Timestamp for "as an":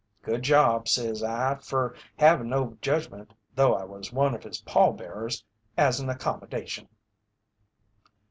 5.77-6.09